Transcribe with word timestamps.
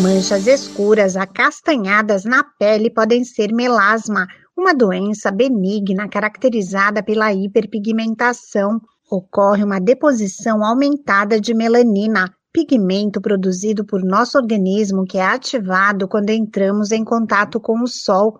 Manchas 0.00 0.46
escuras 0.46 1.16
acastanhadas 1.16 2.24
na 2.24 2.42
pele 2.58 2.90
podem 2.90 3.24
ser 3.24 3.52
melasma, 3.52 4.26
uma 4.56 4.74
doença 4.74 5.30
benigna 5.30 6.08
caracterizada 6.08 7.02
pela 7.02 7.32
hiperpigmentação. 7.32 8.80
Ocorre 9.10 9.62
uma 9.62 9.78
deposição 9.78 10.64
aumentada 10.64 11.38
de 11.38 11.52
melanina, 11.52 12.32
pigmento 12.52 13.20
produzido 13.20 13.84
por 13.84 14.02
nosso 14.02 14.38
organismo 14.38 15.04
que 15.04 15.18
é 15.18 15.24
ativado 15.24 16.08
quando 16.08 16.30
entramos 16.30 16.90
em 16.90 17.04
contato 17.04 17.60
com 17.60 17.82
o 17.82 17.86
sol. 17.86 18.38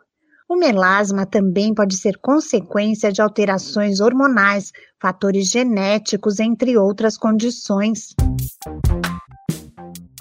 O 0.48 0.56
melasma 0.56 1.26
também 1.26 1.74
pode 1.74 1.96
ser 1.96 2.18
consequência 2.18 3.12
de 3.12 3.22
alterações 3.22 4.00
hormonais, 4.00 4.70
fatores 5.00 5.48
genéticos, 5.48 6.40
entre 6.40 6.76
outras 6.76 7.16
condições. 7.16 8.14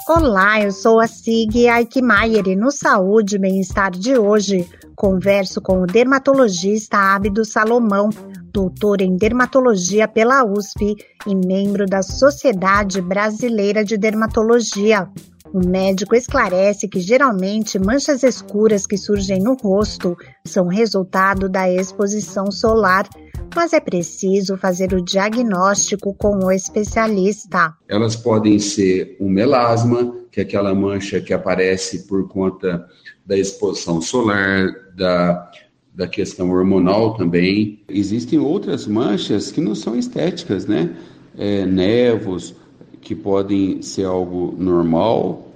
Olá, 0.07 0.59
eu 0.59 0.71
sou 0.71 0.99
a 0.99 1.07
Sig 1.07 1.69
Aikmaier 1.69 2.47
e 2.47 2.55
no 2.55 2.71
Saúde 2.71 3.35
e 3.35 3.39
Bem-Estar 3.39 3.91
de 3.91 4.17
hoje 4.17 4.67
converso 4.95 5.61
com 5.61 5.83
o 5.83 5.85
dermatologista 5.85 6.97
Ábido 6.97 7.45
Salomão, 7.45 8.09
doutor 8.51 9.01
em 9.01 9.15
dermatologia 9.15 10.07
pela 10.07 10.43
USP 10.43 10.95
e 11.27 11.35
membro 11.35 11.85
da 11.85 12.01
Sociedade 12.01 12.99
Brasileira 12.99 13.85
de 13.85 13.95
Dermatologia. 13.95 15.07
O 15.53 15.59
médico 15.59 16.15
esclarece 16.15 16.87
que 16.87 16.99
geralmente 16.99 17.77
manchas 17.77 18.23
escuras 18.23 18.87
que 18.87 18.97
surgem 18.97 19.39
no 19.39 19.55
rosto 19.55 20.17
são 20.45 20.67
resultado 20.67 21.47
da 21.47 21.69
exposição 21.69 22.51
solar, 22.51 23.07
mas 23.55 23.73
é 23.73 23.79
preciso 23.79 24.57
fazer 24.57 24.93
o 24.93 25.01
diagnóstico 25.01 26.13
com 26.13 26.45
o 26.45 26.51
especialista. 26.51 27.73
Elas 27.87 28.15
podem 28.15 28.59
ser 28.59 29.17
um 29.19 29.29
melasma, 29.29 30.15
que 30.31 30.39
é 30.39 30.43
aquela 30.43 30.73
mancha 30.73 31.19
que 31.19 31.33
aparece 31.33 32.07
por 32.07 32.27
conta 32.27 32.87
da 33.25 33.37
exposição 33.37 34.01
solar, 34.01 34.71
da, 34.95 35.51
da 35.93 36.07
questão 36.07 36.49
hormonal 36.51 37.15
também. 37.15 37.83
Existem 37.89 38.39
outras 38.39 38.87
manchas 38.87 39.51
que 39.51 39.61
não 39.61 39.75
são 39.75 39.95
estéticas, 39.95 40.65
né? 40.65 40.95
É, 41.37 41.65
nevos, 41.65 42.55
que 43.01 43.15
podem 43.15 43.81
ser 43.81 44.05
algo 44.05 44.55
normal, 44.57 45.51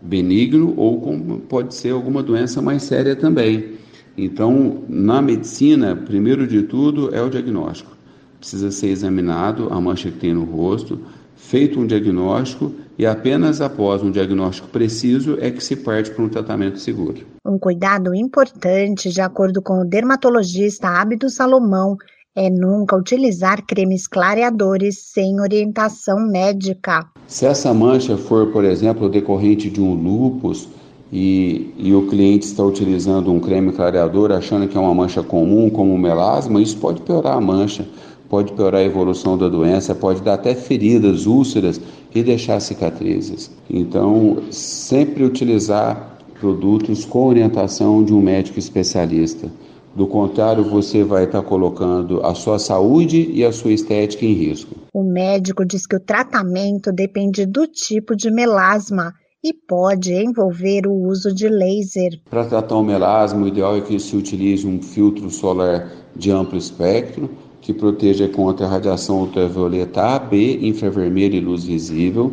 benigno, 0.00 0.74
ou 0.76 1.00
como 1.00 1.40
pode 1.40 1.74
ser 1.74 1.90
alguma 1.90 2.22
doença 2.22 2.60
mais 2.60 2.82
séria 2.82 3.16
também. 3.16 3.78
Então, 4.16 4.82
na 4.88 5.22
medicina, 5.22 5.96
primeiro 5.96 6.46
de 6.46 6.62
tudo 6.62 7.14
é 7.14 7.22
o 7.22 7.30
diagnóstico. 7.30 7.90
Precisa 8.38 8.70
ser 8.70 8.88
examinado 8.88 9.72
a 9.72 9.80
mancha 9.80 10.10
que 10.10 10.18
tem 10.18 10.34
no 10.34 10.44
rosto, 10.44 11.00
feito 11.36 11.80
um 11.80 11.86
diagnóstico 11.86 12.72
e 12.98 13.06
apenas 13.06 13.60
após 13.60 14.02
um 14.02 14.10
diagnóstico 14.10 14.68
preciso 14.68 15.38
é 15.40 15.50
que 15.50 15.62
se 15.62 15.76
parte 15.76 16.10
para 16.10 16.24
um 16.24 16.28
tratamento 16.28 16.78
seguro. 16.78 17.26
Um 17.44 17.58
cuidado 17.58 18.14
importante, 18.14 19.10
de 19.10 19.20
acordo 19.20 19.62
com 19.62 19.80
o 19.80 19.84
dermatologista 19.84 20.88
Ábido 20.88 21.28
Salomão, 21.30 21.96
é 22.34 22.48
nunca 22.48 22.96
utilizar 22.96 23.62
cremes 23.66 24.06
clareadores 24.06 24.98
sem 25.12 25.40
orientação 25.40 26.18
médica. 26.20 27.06
Se 27.26 27.44
essa 27.44 27.74
mancha 27.74 28.16
for, 28.16 28.50
por 28.52 28.64
exemplo, 28.64 29.08
decorrente 29.08 29.68
de 29.68 29.80
um 29.80 29.94
lúpus 29.94 30.68
e, 31.12 31.74
e 31.76 31.92
o 31.92 32.06
cliente 32.06 32.46
está 32.46 32.64
utilizando 32.64 33.30
um 33.30 33.38
creme 33.38 33.70
clareador 33.70 34.32
achando 34.32 34.66
que 34.66 34.78
é 34.78 34.80
uma 34.80 34.94
mancha 34.94 35.22
comum, 35.22 35.68
como 35.68 35.98
melasma, 35.98 36.62
isso 36.62 36.78
pode 36.78 37.02
piorar 37.02 37.36
a 37.36 37.40
mancha, 37.40 37.86
pode 38.30 38.52
piorar 38.54 38.80
a 38.80 38.84
evolução 38.84 39.36
da 39.36 39.46
doença, 39.46 39.94
pode 39.94 40.22
dar 40.22 40.34
até 40.34 40.54
feridas, 40.54 41.26
úlceras 41.26 41.78
e 42.14 42.22
deixar 42.22 42.60
cicatrizes. 42.60 43.50
Então, 43.68 44.38
sempre 44.50 45.22
utilizar 45.22 46.16
produtos 46.40 47.04
com 47.04 47.26
orientação 47.26 48.02
de 48.02 48.14
um 48.14 48.22
médico 48.22 48.58
especialista. 48.58 49.50
Do 49.94 50.06
contrário, 50.06 50.64
você 50.64 51.04
vai 51.04 51.24
estar 51.24 51.42
colocando 51.42 52.24
a 52.24 52.34
sua 52.34 52.58
saúde 52.58 53.30
e 53.30 53.44
a 53.44 53.52
sua 53.52 53.72
estética 53.72 54.24
em 54.24 54.32
risco. 54.32 54.74
O 54.94 55.02
médico 55.02 55.66
diz 55.66 55.86
que 55.86 55.96
o 55.96 56.00
tratamento 56.00 56.90
depende 56.90 57.44
do 57.44 57.66
tipo 57.66 58.16
de 58.16 58.30
melasma 58.30 59.12
e 59.42 59.52
pode 59.52 60.12
envolver 60.12 60.86
o 60.86 60.92
uso 60.92 61.34
de 61.34 61.48
laser. 61.48 62.20
Para 62.30 62.44
tratar 62.44 62.76
o 62.76 62.84
melasma, 62.84 63.44
o 63.44 63.48
ideal 63.48 63.76
é 63.76 63.80
que 63.80 63.98
se 63.98 64.16
utilize 64.16 64.66
um 64.66 64.80
filtro 64.80 65.28
solar 65.30 65.90
de 66.14 66.30
amplo 66.30 66.56
espectro 66.56 67.28
que 67.60 67.72
proteja 67.72 68.28
contra 68.28 68.66
a 68.66 68.68
radiação 68.68 69.20
ultravioleta 69.20 70.00
A, 70.02 70.18
B, 70.18 70.58
infravermelho 70.62 71.36
e 71.36 71.40
luz 71.40 71.64
visível. 71.64 72.32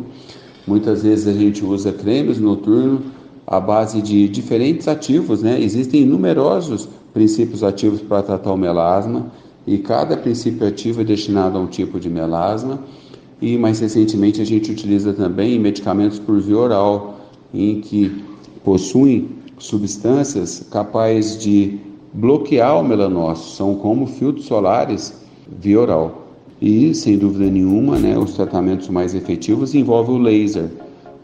Muitas 0.66 1.02
vezes 1.02 1.26
a 1.26 1.32
gente 1.32 1.64
usa 1.64 1.92
cremes 1.92 2.38
noturnos 2.38 3.02
à 3.46 3.58
base 3.58 4.00
de 4.00 4.28
diferentes 4.28 4.86
ativos, 4.86 5.42
né? 5.42 5.60
Existem 5.60 6.04
numerosos 6.04 6.88
princípios 7.12 7.64
ativos 7.64 8.00
para 8.00 8.22
tratar 8.22 8.52
o 8.52 8.56
melasma 8.56 9.32
e 9.66 9.78
cada 9.78 10.16
princípio 10.16 10.66
ativo 10.66 11.00
é 11.00 11.04
destinado 11.04 11.58
a 11.58 11.60
um 11.60 11.66
tipo 11.66 11.98
de 11.98 12.08
melasma. 12.08 12.80
E 13.40 13.56
mais 13.56 13.80
recentemente 13.80 14.40
a 14.40 14.44
gente 14.44 14.70
utiliza 14.70 15.12
também 15.12 15.58
medicamentos 15.58 16.18
por 16.18 16.40
via 16.40 16.58
oral, 16.58 17.20
em 17.52 17.80
que 17.80 18.22
possuem 18.62 19.30
substâncias 19.58 20.66
capazes 20.70 21.38
de 21.38 21.78
bloquear 22.12 22.78
o 22.78 22.84
melanócito, 22.84 23.50
são 23.50 23.74
como 23.74 24.06
filtros 24.06 24.46
solares 24.46 25.14
via 25.60 25.80
oral. 25.80 26.26
E, 26.60 26.94
sem 26.94 27.16
dúvida 27.16 27.50
nenhuma, 27.50 27.98
né, 27.98 28.18
os 28.18 28.34
tratamentos 28.34 28.88
mais 28.88 29.14
efetivos 29.14 29.74
envolvem 29.74 30.16
o 30.16 30.18
laser. 30.18 30.68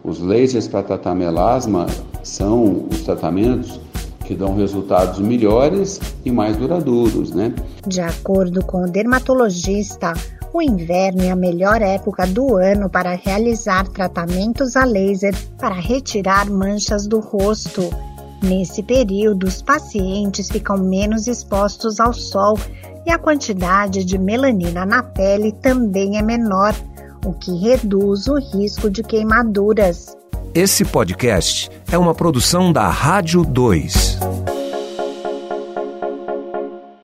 Os 0.02 0.20
lasers 0.20 0.66
para 0.66 0.82
tratar 0.82 1.14
melasma 1.14 1.86
são 2.22 2.86
os 2.90 3.00
tratamentos 3.00 3.78
que 4.24 4.34
dão 4.34 4.56
resultados 4.56 5.18
melhores 5.18 6.00
e 6.24 6.30
mais 6.30 6.56
duradouros, 6.56 7.32
né? 7.32 7.54
De 7.86 8.00
acordo 8.00 8.64
com 8.64 8.82
o 8.82 8.90
dermatologista, 8.90 10.14
o 10.56 10.62
inverno 10.62 11.22
é 11.22 11.30
a 11.30 11.36
melhor 11.36 11.82
época 11.82 12.26
do 12.26 12.56
ano 12.56 12.88
para 12.88 13.14
realizar 13.14 13.86
tratamentos 13.88 14.74
a 14.74 14.86
laser 14.86 15.36
para 15.58 15.74
retirar 15.74 16.48
manchas 16.48 17.06
do 17.06 17.20
rosto. 17.20 17.90
Nesse 18.42 18.82
período, 18.82 19.46
os 19.46 19.60
pacientes 19.60 20.48
ficam 20.48 20.78
menos 20.78 21.26
expostos 21.26 22.00
ao 22.00 22.14
sol 22.14 22.58
e 23.04 23.10
a 23.10 23.18
quantidade 23.18 24.02
de 24.02 24.16
melanina 24.16 24.86
na 24.86 25.02
pele 25.02 25.52
também 25.52 26.16
é 26.16 26.22
menor, 26.22 26.74
o 27.26 27.34
que 27.34 27.54
reduz 27.58 28.26
o 28.26 28.38
risco 28.38 28.88
de 28.88 29.02
queimaduras. 29.02 30.16
Esse 30.54 30.86
podcast 30.86 31.70
é 31.92 31.98
uma 31.98 32.14
produção 32.14 32.72
da 32.72 32.88
Rádio 32.88 33.44
2. 33.44 34.35